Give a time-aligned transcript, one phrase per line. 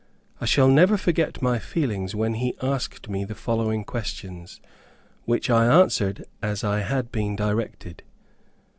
[0.41, 4.59] I shall never forget my feelings when he asked me the following questions,
[5.25, 8.01] which I answered as I had been directed.